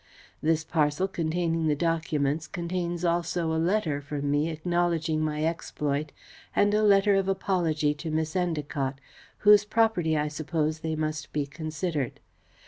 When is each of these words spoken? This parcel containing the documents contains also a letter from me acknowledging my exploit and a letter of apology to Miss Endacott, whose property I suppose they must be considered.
This 0.41 0.63
parcel 0.63 1.07
containing 1.07 1.67
the 1.67 1.75
documents 1.75 2.47
contains 2.47 3.05
also 3.05 3.51
a 3.53 3.61
letter 3.61 4.01
from 4.01 4.31
me 4.31 4.49
acknowledging 4.49 5.19
my 5.23 5.45
exploit 5.45 6.11
and 6.55 6.73
a 6.73 6.81
letter 6.81 7.13
of 7.13 7.27
apology 7.27 7.93
to 7.93 8.09
Miss 8.09 8.33
Endacott, 8.33 8.95
whose 9.45 9.63
property 9.63 10.17
I 10.17 10.27
suppose 10.27 10.79
they 10.79 10.95
must 10.95 11.31
be 11.31 11.45
considered. 11.45 12.19